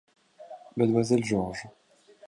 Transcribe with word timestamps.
Mlle 0.77 1.21
George. 1.23 1.67